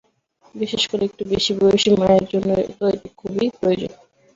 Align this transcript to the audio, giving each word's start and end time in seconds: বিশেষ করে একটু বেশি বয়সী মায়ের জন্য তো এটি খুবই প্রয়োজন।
বিশেষ 0.55 0.83
করে 0.87 1.03
একটু 1.05 1.23
বেশি 1.31 1.51
বয়সী 1.59 1.89
মায়ের 1.99 2.25
জন্য 2.31 2.49
তো 2.77 2.83
এটি 2.93 3.09
খুবই 3.19 3.47
প্রয়োজন। 3.57 3.91